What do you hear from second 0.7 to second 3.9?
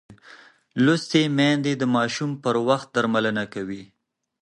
لوستې میندې د ماشوم پر وخت درملنه کوي.